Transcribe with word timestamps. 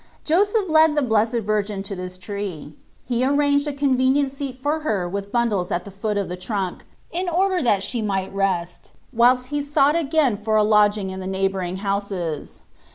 Joseph 0.23 0.67
led 0.67 0.95
the 0.95 1.03
Blessed 1.03 1.41
Virgin 1.45 1.83
to 1.83 1.95
this 1.95 2.17
tree; 2.17 2.73
he 3.05 3.23
ar 3.23 3.35
ranged 3.35 3.67
a 3.67 3.71
convenient 3.71 4.31
seat 4.31 4.57
for 4.57 4.79
her 4.79 5.07
with 5.07 5.31
bundles 5.31 5.69
at 5.69 5.85
the 5.85 5.91
foot 5.91 6.17
of 6.17 6.27
the 6.27 6.35
trunk, 6.35 6.85
in 7.11 7.29
order 7.29 7.61
that 7.61 7.83
she 7.83 8.01
might 8.01 8.33
rest 8.33 8.93
whilst 9.13 9.49
he 9.49 9.61
sought 9.61 9.95
again 9.95 10.37
72 10.39 10.39
ITbe 10.39 10.39
1Ratf\nt 10.39 10.39
of 10.39 10.43
for 10.45 10.55
a 10.55 10.63
lodging 10.63 11.09
in 11.11 11.19
the 11.19 11.27
neighbouring 11.27 11.75
houses. 11.85 12.61